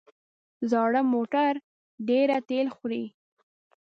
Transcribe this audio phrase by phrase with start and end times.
[0.71, 1.53] زاړه موټر
[2.09, 3.05] ډېره تېل خوري.